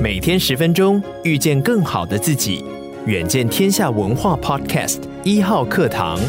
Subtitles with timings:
[0.00, 2.64] 每天十分钟，遇见更好的自己。
[3.06, 6.20] 远见天下文化 Podcast 一号课堂。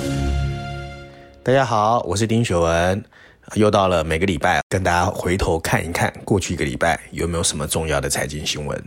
[1.44, 3.06] 大家好，我是丁雪文，
[3.54, 8.84] 又到了每个礼拜跟大家回头看一看过去一个礼拜有没有什么重要的财经新闻。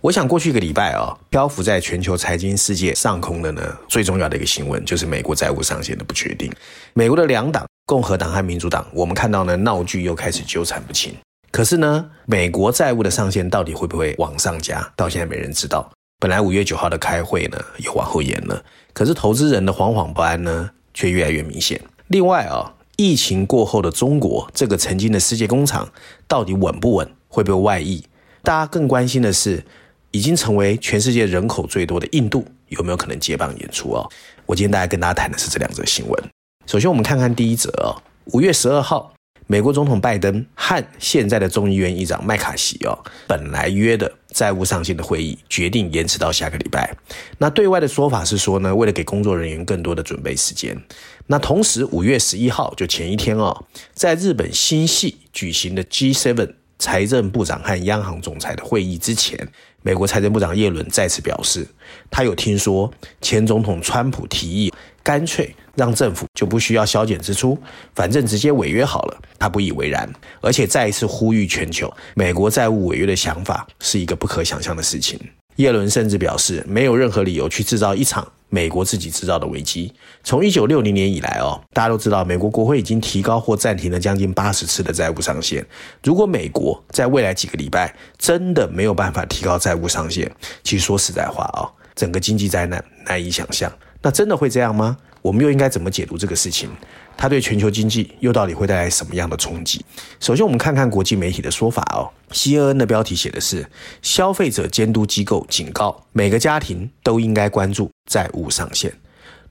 [0.00, 6.48] 我想过去一个礼拜、哦，漂浮在全球财经世界上空的呢，最重要的一个新闻就是美国债务上限的不确定。
[6.94, 11.12] 美国的两党，共和党和民主党，我们看到呢闹剧又开始纠缠不清。
[11.50, 14.88] 可是呢，美国债务的上限到底会不会往上加？
[14.94, 15.90] 到现在没人知道。
[16.20, 18.62] 本来五月九号的开会呢，又往后延了。
[18.92, 21.80] 可是投资人的惶惶不安呢，却越来越明显。
[22.08, 25.88] 另外啊，疫情过后的中国这个曾经的世界工厂，
[26.28, 27.10] 到底稳不稳？
[27.28, 28.04] 会不会外溢？
[28.42, 29.64] 大家更关心的是，
[30.10, 34.06] 已经成为全世界人口最多的印度，有没有可能接棒演出啊？
[34.46, 36.24] 我今天大家跟大家谈的是这两则新闻。
[36.66, 39.12] 首先，我们看看第一则啊，五月十二号。
[39.50, 46.96] 美国总统拜登和现在的众议院议长麦卡锡哦，本来约的债务上限的会议决定延迟到下个礼拜。
[47.38, 50.80] 那对外的说法是说呢，为了给工作人员更多的准备时间。
[51.26, 59.36] 那同时，五月十一号就前一天哦，在日本新系举行的 G7 财政部长和央行总裁的会议之前，
[59.82, 61.66] 美国财政部长耶伦再次表示，
[62.08, 62.88] 他有听说
[63.20, 64.72] 前总统川普提议。
[65.02, 67.58] 干脆让政府就不需要削减支出，
[67.94, 69.18] 反正直接违约好了。
[69.38, 70.08] 他不以为然，
[70.40, 75.18] 而且再一次呼吁全球，美国债务违约的想法是一个不可想象的事情。
[75.56, 79.92] 耶伦甚至表示，没有任何理由去制造一场美国自己制造的危机。
[80.22, 85.66] 从一九六零年以来哦，大家都知道，美国国会已经提高或暂停了将近八十次的债务上限。
[86.02, 90.30] 如果美国在未来几个礼拜真的没有办法提高债务上限，
[90.62, 93.70] 其实说实在话哦，整个经济灾难难以想象。
[94.02, 94.96] 那真的会这样吗？
[95.22, 96.70] 我们又应该怎么解读这个事情？
[97.16, 99.84] 它对全球经济又到底会带来什么样的冲击？
[100.18, 102.08] 首先，我们看看国际媒体的说法哦。
[102.30, 103.68] CNN 的标题写的是：
[104.00, 108.90] 消费者监督机构警告，每个家庭都应该关注债务上限。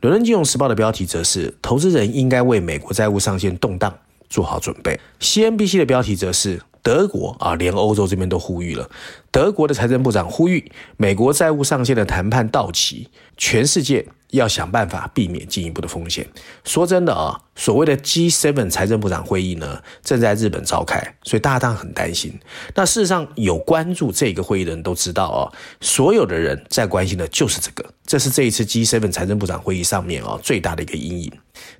[0.01, 3.95] 伦敦金融时报的标题则是：投资人应该为美国债务上限动荡
[4.29, 4.99] 做好准备。
[5.19, 6.59] CNBC 的标题则是。
[6.81, 8.89] 德国啊，连欧洲这边都呼吁了。
[9.31, 16.27] 德国的财政部长呼吁，美国债务上限的谈判到期，全世界要想办法避免进一步的风险。
[16.63, 22.37] 说真的啊，所谓的 G7 财政部长会议呢，正在日本召开，所以大家当然很担心。
[22.75, 25.51] 那事实上，有关注这个会议的人都知道啊，
[25.81, 31.31] 所有的人在关心的就是这个，这是这一次 G7 财政部长会议上面啊最大的一个阴影。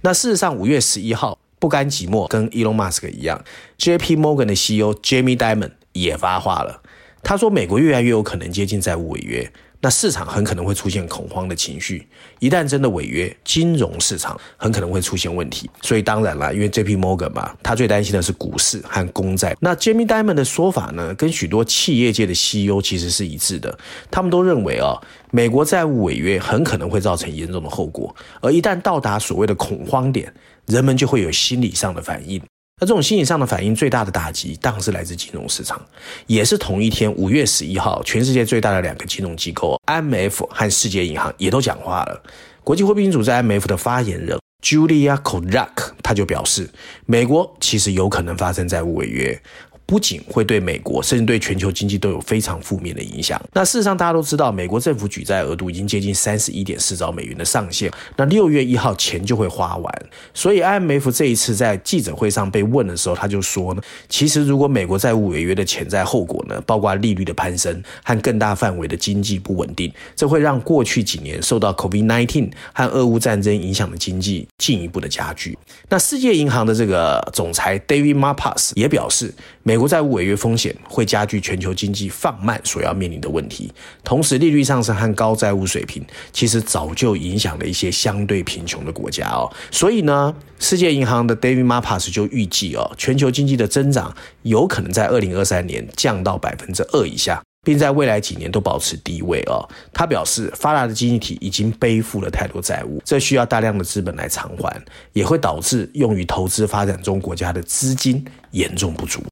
[0.02, 1.38] 那事实上，五月十一号。
[1.62, 3.44] 不甘寂寞，跟 Elon Musk 一样
[3.78, 4.16] ，J.P.
[4.16, 6.82] Morgan 的 CEO Jamie Dimon 也发话了。
[7.22, 9.52] 他说，美国越来越有可能接近债务违约。
[9.82, 12.06] 那市场很可能会出现恐慌的情绪，
[12.40, 15.70] 一旦真的违约，金融市场很可能会出现问题。
[15.82, 19.56] 所以当然了，因为 J P Morgan 嘛，他最担心的是股市和公债。
[19.62, 23.78] 那 Jamie Dimon 的说法呢，跟许多企业界的 CEO 其实是一致的，
[24.12, 25.00] 他们都认为啊，
[25.32, 30.34] 美国债务违约很可能会造成严重的后果，而一旦到达所谓的恐慌点，
[30.66, 32.42] 人们就会有心理上的反应。
[32.80, 35.80] 那这种心理上的反应最大的打击，当然是来自金融市场，
[36.28, 42.24] 也是同一天五月十一号，全世界最大的两个金融机构 M F 和世界银行也都讲话了。
[42.64, 46.70] 国际货币基金组织 M F 的发言人 Julia Kozak 他就表示，
[47.06, 49.42] 美国其实有可能发生债务违约。
[49.90, 53.42] 不仅会对美国，甚至对全球经济都有非常负面的影响。
[53.54, 57.92] 那事实上，大家都知道，美国政府举债额度已经接近三十一点四兆美元的上限。
[58.16, 60.06] 那六月一号钱就会花完。
[60.32, 75.58] 所以，IMF 这一次在记者会上被问的时候，他就说呢，其实如果美国债务违约的潜在后果呢，包括利率的攀升和更大范围的经济不稳定，这会让过去几年受到 COVID-19 和俄乌战争影响的经济进一步的加剧。
[75.90, 79.34] 那世界银行的这个总裁 David Marpas 也表示，
[79.64, 83.74] 美国债务违约风险会加剧全球经济放慢所要面临的问题，
[84.04, 89.50] 同时利率上升和高债务水平其实早就影响了一些相对贫穷的国家哦。
[89.72, 99.68] 所以呢，世界银行的 David Malpass 就预计哦，全球经济的增长有可能在二零二三年降到百分之二以下，并在未来几年都保持低位哦。
[99.94, 104.82] 他表示，发达的经济体已经背负了太多债务，这需要大量的资本来偿还，
[105.14, 109.24] 也会导致用于投资发展中国家的资金严重不足。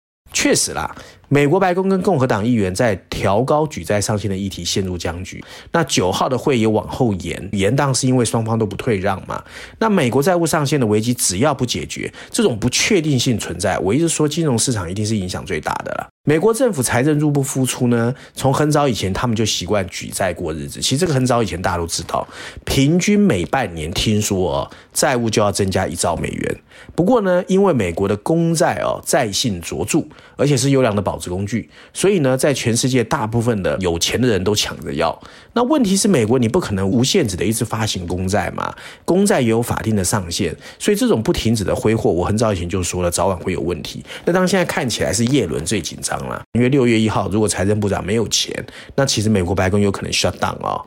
[0.47, 0.95] 确实啦。
[1.27, 5.43] 美国白宫跟共和党议员在调高举债上限的议题陷入僵局。
[5.73, 9.43] 那九号的会也往后延，延宕是因为双方都不退让嘛。
[9.77, 16.07] 那美国债务上限的危机只要不解决，这种不确定性存在，我一直说金融市场一定是影响最大的了。
[16.27, 20.81] 美国政府财政入不敷出呢，从很早以前他们就习惯举债过日子。
[20.81, 22.27] 其实这个很早以前大家都知道，
[22.65, 26.57] 平均每半年听说哦，债务就要增加一兆美元。
[26.93, 30.03] 不过呢，因为美国的公债哦，债性卓著，
[30.35, 35.17] 而且是优良的保值工具，所以呢，在全世界大部分的有钱的人都抢着要。
[35.53, 38.75] 那问题是，美国你不可能无限制的一直发行公债嘛？
[39.05, 44.03] 公债也有法定的上限，所以这种不停止的挥霍，我很早以前就说了，早晚会有问题。
[44.25, 46.16] 那当现在看起来是叶伦最紧张
[46.53, 48.65] 因为六月一号如果财政部长没有钱，
[48.95, 50.85] 那其实美国白宫有可能 shut down 哦。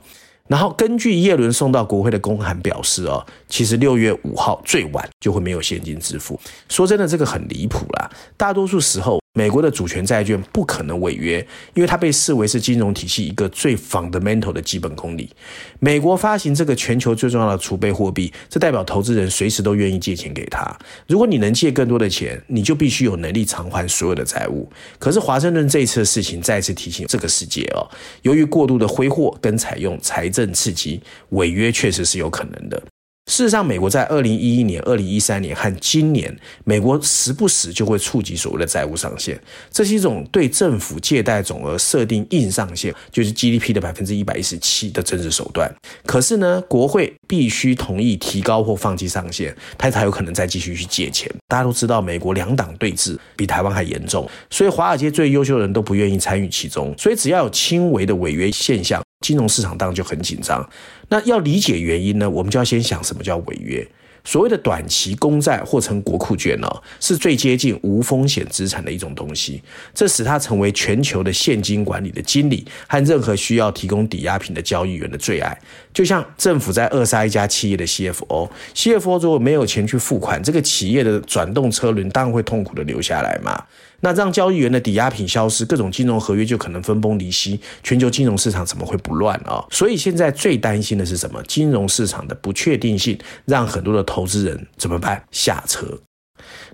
[0.49, 6.41] 然后根据耶伦送到国会的公函表示哦，其实六月五号最晚就会没有现金支付。
[6.69, 9.21] 说真的，这个很离谱啦，大多数时候。
[9.35, 11.39] 美国的主权债券不可能违约，
[11.75, 15.31] 因为它被视为是金融体系一个最 fundamental 的基本公理。
[15.79, 20.77] 美国发行这个全球最重要的储备货币，这代表投资人随时都愿意借钱给他。
[21.07, 24.69] 如果你能借更多的钱，你就必须有能力偿还所有的债务。
[24.99, 27.87] 可是华盛顿这一次的事情再次提醒这个世界哦，
[28.23, 32.83] 由于过度的挥霍跟采用财政刺激，违约确实是有可能的。
[33.31, 39.41] 事实上，美国在二零一一年、二零一三年和今年，美国时不时就会触及所谓的债务上限。
[39.71, 45.73] 这是一种对政府借贷总额设定硬上限，就是 GDP 的百分之一百一十七的政治手段。
[46.05, 51.31] 可是呢，国会必须同意提高或放弃上限，他才有可能再继续去借钱。
[51.47, 56.93] 大家都知道，美国两党对峙比台湾还严重，所以华尔街最优秀的人都不愿意参与其中。
[56.99, 60.69] 所以只要有轻微的违约现象，金融市场当然就很紧张。
[61.09, 63.87] 那要理解原因呢，我们就要先想什么叫违约。
[64.23, 66.69] 所谓的短期公债或称国库券呢，
[67.01, 69.63] 是最接近无风险资产的一种东西，
[69.95, 75.59] 这使它成为全球的现金管理的经理和任何需要提供抵押品的交易员的最爱。
[75.95, 83.65] 就像政府在扼杀一家企业的 CFO，CFO 如果没有钱去付款，这个企业的转动车轮当然会痛苦的留下来嘛。
[84.01, 89.65] 那让交易员的抵押品消失，各种金融合约就可能分崩离析，全球金融市场怎么会不乱啊？
[89.71, 91.43] 所以现在最担心的是什么？
[91.45, 95.23] 金融市场的不确定性，让很多的投资人怎么办？
[95.31, 95.99] 下车。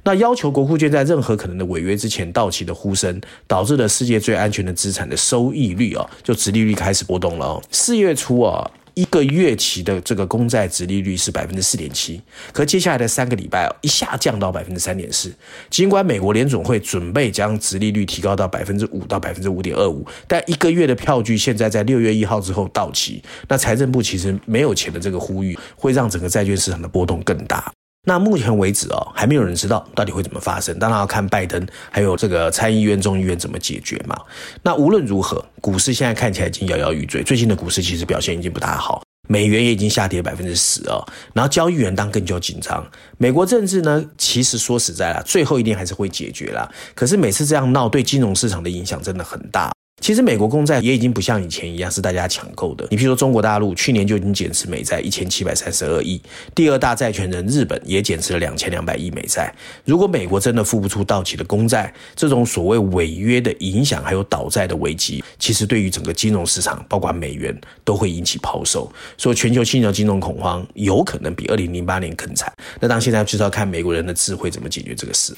[0.05, 7.63] 那要求国库券在任何可能的违约之前到期的呼声，导致了世界最安全的资产的收益率啊，就殖利率开始波动了哦。
[7.71, 8.71] 四月初啊。
[8.97, 12.19] 一个月期的这个公债殖利率是百分之四点七，
[12.51, 15.31] 可接下来的三个礼拜哦，一下降到百分之三点四。
[15.69, 27.71] 尽管美国联总会准备将殖利率提高到百分之五到百分之五点二五，但一个月的票据现在在六月一号之后到期，那财政部其实没有钱的这个呼吁，会让整个债券市场的波动更大。
[28.09, 30.79] 那目前为止哦，还没有人知道到底会怎么发生。
[30.79, 34.17] 当然要看拜登还有这个参议院、众议院怎么解决嘛。
[34.63, 37.25] 那无论如何，股市现在看起来已经摇摇欲坠。
[37.25, 41.05] 最近的股市其实表现已经不大好，美元也已经下跌百分之十哦。
[41.35, 42.89] 然后交易员当更加紧张。
[43.19, 46.71] 美国政治呢，其实说实在啦，最后一定还是会解决啦。
[46.95, 49.73] 可是每次这样闹，对金融市场的影响真的很大。
[50.07, 52.87] 其实美国公债也已经不像以前一样是大家抢购的。
[52.91, 56.23] 你比如说中国大陆去年就已经减持美债一千七百三十二亿，
[56.55, 59.53] 第二大债权人日本也减持了两千两百亿美债。
[59.85, 68.89] 如果美国真的付不出到期的公债，这种所谓违约的影响还有倒债的危机，其实对于整个金融市场，包括美元都会引起抛售。
[69.19, 72.53] 所以全球性的金融恐慌有可能比二零零八年更惨。
[72.79, 75.35] 那当现在就是要看美国人的智慧怎么解决这个事。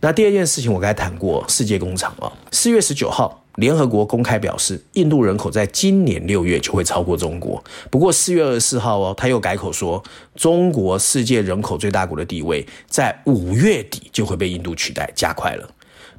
[0.00, 3.42] 那第二件事情我刚才谈过，世界工厂啊，四月十九号。
[3.56, 7.64] 联合国公开表示，印度人口在今年六月就会超过中国。
[7.90, 10.04] 不过四月二十四号哦，他又改口说，
[10.34, 15.70] 中国世界人口最大国的地位在五月底就会被印度取代，加快了。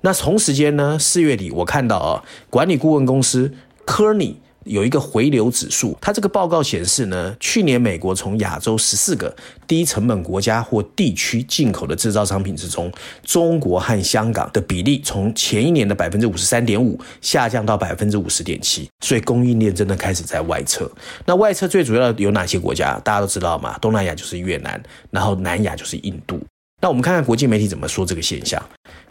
[0.02, 3.54] 那同时间呢，四月底我看到啊，管理顾问公司
[3.86, 4.42] 科尼。
[4.68, 12.92] 有一个回流指数，它这个报告显示呢，去年美国从亚洲十四个低成本国家或地区进口的制造商品之中，
[13.24, 20.90] 中国和香港的比例从前一年的百分之五十三点五下降到百分之五十点七，所以供应链真的开始在外撤。
[21.26, 23.00] 那外撤最主要的有哪些国家？
[23.04, 24.82] 大家都知道嘛，东南亚就是越南，
[25.12, 26.40] 然后南亚就是印度。
[26.80, 28.62] 那我们看看国际媒体怎么说这个现象。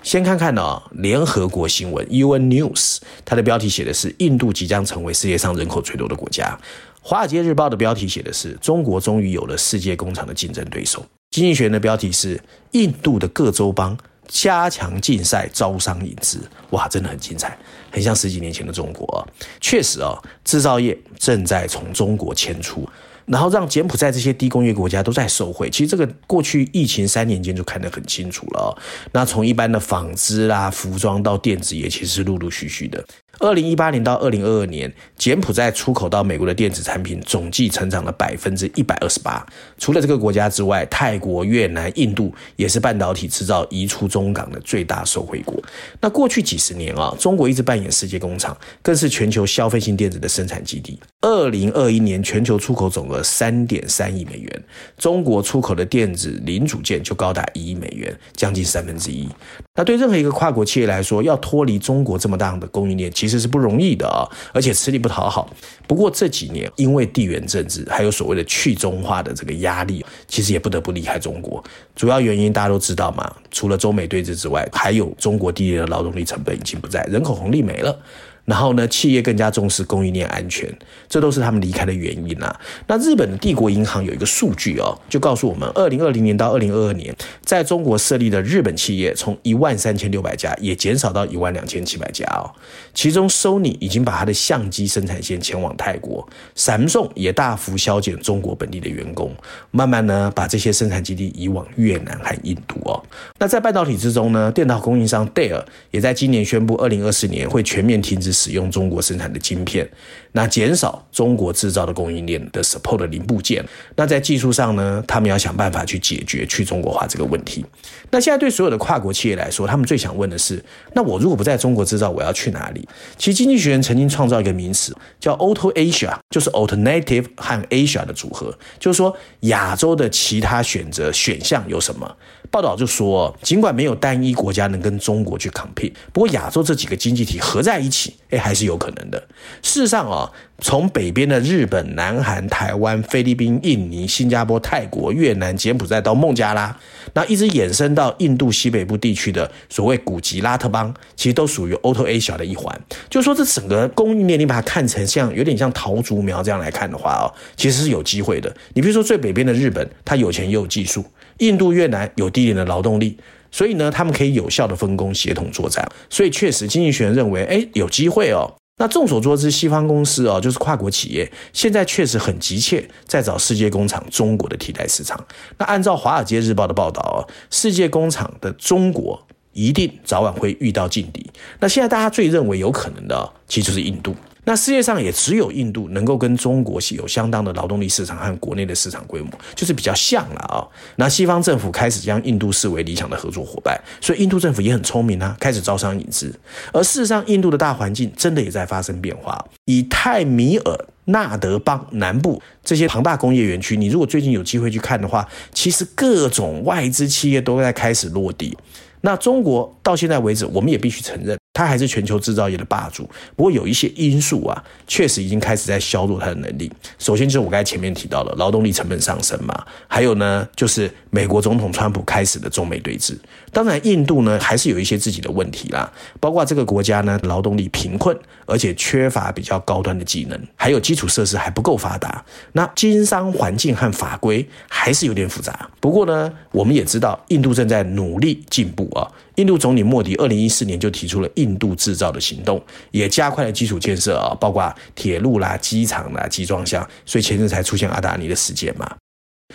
[0.07, 6.57] 先看看呢、哦，联合国新闻 UN News，它的标题写的是印度即将成为世界上人口最多的国家。
[7.03, 11.05] 华尔街日报的标题写的是中国终于有了世界工厂的竞争对手。
[11.33, 13.99] 经济学的标题是印度的各州邦
[14.29, 16.39] 加强竞赛招商引资。
[16.71, 17.59] 哇，真的很精彩，
[17.91, 19.27] 很像十几年前的中国。
[19.61, 22.89] 确实啊、哦，制造业正在从中国迁出。
[23.27, 25.69] 然后让柬埔寨这些低工业国家都在受惠。
[25.69, 28.77] 其实这个过去疫情三年间就看得很清楚了。
[29.13, 33.05] 那从一般的纺织啦、服装到电子业，其实陆陆续续的。
[33.39, 39.45] 二零一八年到二零二二年，柬埔寨出口到美国的电子产品总计成长了百分之一百二十八。
[39.79, 45.55] 除了这个国家之外，泰国、越南、印度也是半导体制造移出中港的最大受惠国。
[46.01, 50.99] 那过去几十年啊，中国一直扮演世界工厂，更是全球消费性电子的生产基地。
[51.21, 54.65] 二零二一年全球出口总额三点三亿美元，
[54.97, 59.29] 中国出口的电子零组件就高达一亿美元，将近三分之一。
[59.75, 65.51] 那对任何一个跨国企业来说，要脱离中国这么大的供应链，其实是不容易的啊，而且吃力不讨好。
[65.89, 71.63] 不过这几年，因为地缘政治还有所谓的去中化的这个压力，其实也不得不离开中国。
[71.97, 77.99] 主要原因大家都知道嘛，除了中美对峙之外，还有中国低廉的劳动力成本已经不在，人口红利没了。
[78.47, 80.73] 然后呢，企业更加重视供应链安全，
[81.09, 82.59] 这都是他们离开的原因啊。
[82.87, 92.49] 那日本的帝国银行有一个数据哦，就告诉我们，二零二零年到二零二二年，在中国设立的日本企业从一万三千六百家，也减少到一万两千七百家哦。
[92.95, 96.27] 其中，Sony 已经把它的相机生产线前往泰国
[96.57, 99.35] ，Samsung 也大幅削减中国本地的员工，
[99.73, 103.03] 慢慢呢把这些生产基地移往越南和印度哦。
[103.39, 108.36] 那在半导体之中呢，电脑供应商戴尔也在今年宣布，二零二四年会全面停止。
[108.37, 109.89] 使用中国生产的晶片，
[110.33, 113.65] 那减少中国制造的供应链的 support 的零部件。
[113.97, 117.65] 那在技术上呢，他们要想办法去解决去中国化这个问题。
[118.11, 120.63] 那现在对所有的跨国企业来说，他们最想问的是：
[120.93, 122.87] 那我如果不在中国制造，我要去哪里？
[123.17, 132.17] 其实经济学人曾经创造一个名词叫 Auto Asia，就是 Alternative 和 Asia 的组合，就是说亚洲的其他选择选项有什么？
[132.51, 139.19] 报道就说，尽管没有单一国家能跟中国去 compete，不过亚洲这几个经济体合在一起，哎，还是有可能的。
[139.63, 146.77] 事实上啊，从北边的日本、南韩、台湾、菲律宾、印尼、新加坡、泰国、越南、柬埔寨到孟加拉，
[147.15, 152.79] 那一直延伸到印度西北部地区的所谓古吉拉特邦，其实都属于 Auto Asia 的一环。
[153.11, 157.27] 就说，这整个供应链，你把它看成像有点像桃竹苗这样来看的话哦，
[157.57, 158.55] 其实是有机会的。
[158.75, 161.05] 你比如说最北边的日本，它有钱又有技术。
[161.39, 163.19] 印度、越南有低廉的劳动力，
[163.51, 165.87] 所以呢，他们可以有效的分工、协同作战。
[166.09, 168.55] 所以确实，经济学人认为，哎，有机会哦。
[168.79, 175.19] 那众所周知，西方公司哦，就是跨国企业，现在确实很急切在找世界工厂中国的替代市场。
[175.57, 181.27] 那按照《华尔街日报》的报道哦，世界工厂的中国一定早晚会遇到劲敌。
[181.59, 184.15] 那现在大家最认为有可能的，其实就是印度。
[184.49, 190.63] 那世界上也只有印度能够跟中国有相当的劳动力市场和国内的市场规模，就是比较像了啊。
[190.95, 196.33] 那西方政府开始将印度视为理想的合作伙伴，所以印度政府也很聪明啊，开始招商引资。
[196.73, 199.45] 而事实上，印度的大环境真的也在发生变化。
[199.65, 208.57] 以泰米尔纳德邦南部这些庞大工业园区，你如果最近有机会去看的话，其实各种外资企业都在开始落地。
[209.01, 211.37] 那中国到现在为止，我们也必须承认。
[211.57, 216.71] 它还是全球制造业的霸主，不过有一些因素啊，确实已经开始在削弱它的能力。
[216.99, 223.17] 首先就是我刚才前面提到的劳动力成本上升嘛，还有呢，就是美国总统川普开始的中美对峙。
[223.57, 232.23] 当然，印度呢还是有一些自己的问题啦，包括这个国家呢劳动力贫困，而且缺乏比较高端的技能，还有基础设施还不够发达。
[232.53, 235.71] 那经商环境和法规还是有点复杂。
[235.81, 239.11] 不过呢，我们也知道印度正在努力进步啊。
[239.37, 248.95] 印度总理莫迪二零一四年就提出了印度制造的行动，也加快了基础建设啊，包括铁路啦、机场啦、集装箱，所以前阵才出现阿达尼的事件嘛。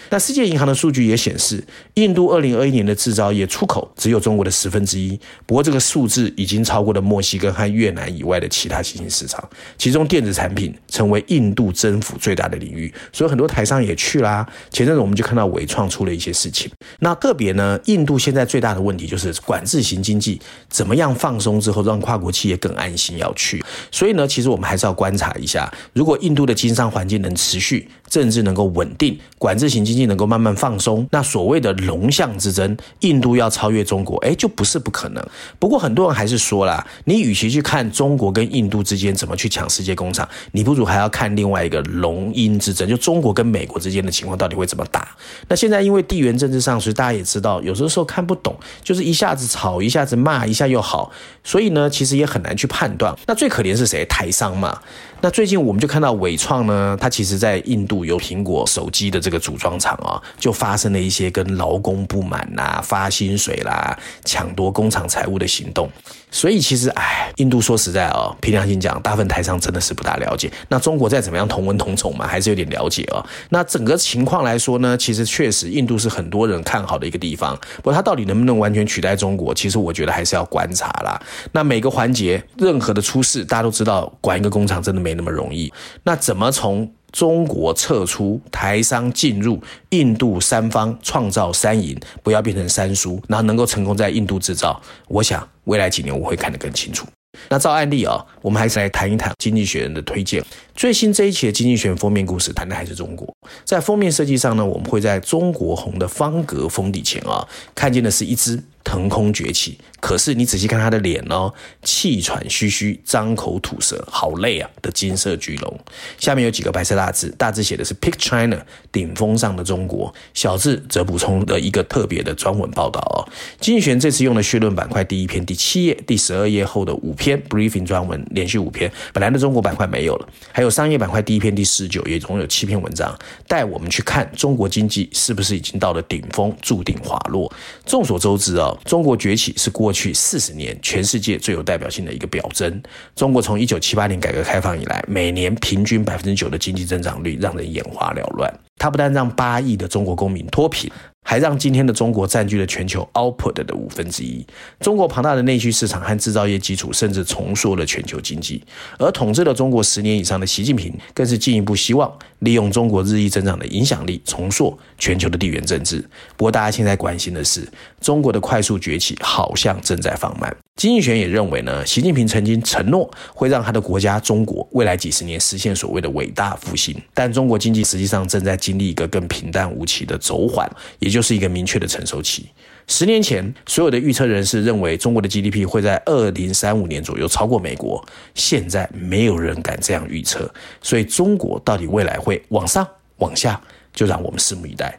[0.10, 5.20] 那世界银行的数据也显示，印度二零二一年的制造业出口只有中国的十分之一。
[5.46, 14.46] 不过这个数字已经超过了墨西哥和越南以外的其他新兴市场，其中电子产品成为印度增幅最大的领域，所以很多台商也去啦。
[14.70, 16.70] 前阵子我们就看到纬创出了一些事情。
[17.00, 20.40] 那个别呢，印度现在最大的问题就是管制型经济
[20.70, 23.64] 怎么样放松之后，让跨国企业更安心要去。
[23.92, 35.26] 所以呢，其实我们还是要观察一下，如果印度的经商环境能持续，政治能够稳定，管制型经经济能够慢慢放松，那所谓的龙象之争，印度要超越中国，哎，就不是不可能。
[35.60, 45.08] 不过很多人还是说啦，你与其去看中国跟印度之间怎么去抢世界工厂，你不如还要看另外一个龙鹰之争，就中国跟美国之间的情况到底会怎么打。
[45.48, 51.12] 那现在因为地缘政治上，所以大家也知道，有的时候看不懂，就是一下子吵，一下子骂，一下又好，
[51.44, 53.16] 所以呢，其实也很难去判断。
[53.28, 54.06] 那最可怜是谁？
[54.06, 54.80] 台商嘛。
[55.22, 65.90] 那最近我们就看到纬创呢，它其实在印度有苹果手机的这个组装厂，啊，就发生了一些跟劳工不满呐、发薪水啦、抢夺工厂财物的行动。
[66.34, 70.50] 所以其实，哎，印度说实在哦，凭良心讲，大部分台商真的是不大了解。
[70.70, 73.24] 那中国再怎么样同文同种嘛，还是有点了解哦。
[73.50, 77.54] 那整个情况来说呢，其实确实印度是很多人看好的一个地方。
[77.78, 81.22] 不过它到底能不能完全取代中国，其实我觉得还是要观察啦。
[81.52, 85.72] 那每个环节，任何的出事，大家都知道，管一个工厂真的没没那么容易。
[86.04, 94.82] 那怎么从中国撤出，台商进入印度三方创造三赢，不要变成三输，然后能够成功在印度制造？
[95.08, 95.46] 我想。
[95.66, 97.06] 未来几年我会看得更清楚。
[97.48, 100.44] 那照案例啊、我们还是来谈一谈《经济学人》的推荐。
[100.76, 103.32] 最新这一期的《经济学人》封面故事谈的还是中国。
[103.64, 108.62] 在封面设计上呢，我们会在中国红的方格封底前啊，看见的是一只。
[108.92, 115.80] 腾空崛起，可是你仔细看他的脸哦，气喘吁吁，张口吐舌，好累啊的金色巨龙。
[116.18, 118.60] 下面有几个白色大字，大字写的是 “Pick China”，
[118.92, 120.14] 顶峰上的中国。
[120.34, 123.24] 小字则补充了一个特别的专文报道哦。
[123.62, 128.92] 经济学这次用了绪论板块第一篇第七页、第十二页后的五篇 briefing 专文，连续五篇。
[129.14, 133.18] 本来的中国板块没有了，还有商业板块第一篇第十九页，总有七篇文章，
[133.48, 137.50] 带我们去看中国经济是不是已经到了顶峰，注定滑落。
[137.86, 138.78] 众所周知啊、哦。
[138.86, 142.82] 中国崛起是过去四十年全世界最有代表性的一个表征。
[143.16, 148.54] 中国从一九七八年改革开放以来，每年平均百分之九的经济增长率，让人眼花缭乱。
[148.78, 150.92] 它不但让八亿的中国公民脱贫。
[151.24, 154.46] 还让今天的中国占据了全球 output 的五分之一。
[154.80, 158.62] 中国庞大的内需市场和制造业基础，甚至重塑了全球经济。
[158.98, 166.00] 而统治了中国十年以上的习近平，更是进一步希望利用中国日益增长的影响力，重塑全球的地缘政治。
[166.36, 167.68] 不过，大家现在关心的是，
[168.02, 170.54] 中国的快速崛起好像正在放慢。
[170.78, 182.50] 经济学也认为呢，习近平曾经承诺会让他的国家中国未来几十年实现所谓的伟大复兴，但中国经济实际上正在经历一个更平淡无奇的走缓，也就是一个明确的成熟期。
[182.88, 188.04] 十年前，所有的预测人士认为中国的 GDP 会在二零三五年左右超过美国，
[188.34, 190.52] 现在没有人敢这样预测。
[190.82, 192.88] 所以，中国到底未来会往上
[193.18, 193.62] 往下，
[193.94, 194.98] 就让我们拭目以待。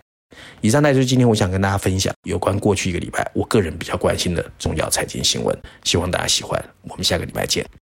[0.62, 6.62] 以上呢就是今天我想跟大家分享有关过去一个礼拜我个人比较关心的重要财经新闻，希望大家喜欢。
[6.82, 7.72] 我们下个礼拜见。